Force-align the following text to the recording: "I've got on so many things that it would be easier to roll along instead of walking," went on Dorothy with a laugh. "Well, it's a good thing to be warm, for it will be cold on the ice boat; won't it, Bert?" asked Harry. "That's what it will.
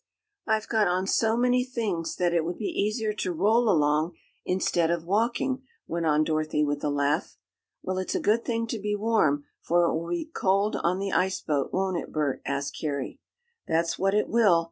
"I've 0.47 0.67
got 0.67 0.87
on 0.87 1.05
so 1.05 1.37
many 1.37 1.63
things 1.63 2.15
that 2.15 2.33
it 2.33 2.43
would 2.43 2.57
be 2.57 2.65
easier 2.65 3.13
to 3.13 3.31
roll 3.33 3.69
along 3.69 4.15
instead 4.43 4.89
of 4.89 5.03
walking," 5.05 5.61
went 5.85 6.07
on 6.07 6.23
Dorothy 6.23 6.63
with 6.63 6.83
a 6.83 6.89
laugh. 6.89 7.37
"Well, 7.83 7.99
it's 7.99 8.15
a 8.15 8.19
good 8.19 8.43
thing 8.43 8.65
to 8.69 8.79
be 8.79 8.95
warm, 8.95 9.45
for 9.61 9.83
it 9.85 9.93
will 9.93 10.09
be 10.09 10.31
cold 10.33 10.75
on 10.77 10.97
the 10.97 11.11
ice 11.13 11.41
boat; 11.41 11.71
won't 11.71 11.97
it, 11.97 12.11
Bert?" 12.11 12.41
asked 12.47 12.79
Harry. 12.81 13.19
"That's 13.67 13.99
what 13.99 14.15
it 14.15 14.27
will. 14.27 14.59